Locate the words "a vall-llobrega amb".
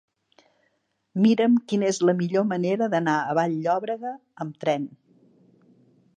3.21-4.61